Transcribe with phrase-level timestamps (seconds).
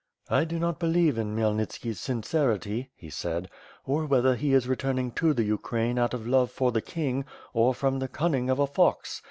[0.31, 3.51] "I do not believe in Khmyelnitski's sincerity/' he said,
[3.85, 7.75] "or whether he is returning to the Ukraine out of love for the king, or
[7.75, 9.19] from the cunning of a fox.